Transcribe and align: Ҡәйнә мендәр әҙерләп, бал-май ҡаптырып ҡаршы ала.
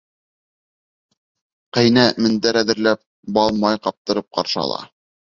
Ҡәйнә 1.79 2.07
мендәр 2.23 2.61
әҙерләп, 2.65 3.05
бал-май 3.39 3.83
ҡаптырып 3.89 4.31
ҡаршы 4.41 4.63
ала. 4.69 4.87